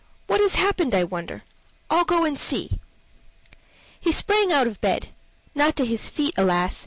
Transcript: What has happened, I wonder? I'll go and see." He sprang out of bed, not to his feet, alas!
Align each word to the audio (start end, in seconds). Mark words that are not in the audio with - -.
What 0.25 0.39
has 0.41 0.55
happened, 0.55 0.95
I 0.95 1.03
wonder? 1.03 1.43
I'll 1.91 2.05
go 2.05 2.25
and 2.25 2.35
see." 2.35 2.79
He 3.99 4.11
sprang 4.11 4.51
out 4.51 4.65
of 4.65 4.81
bed, 4.81 5.09
not 5.53 5.75
to 5.75 5.85
his 5.85 6.09
feet, 6.09 6.33
alas! 6.37 6.79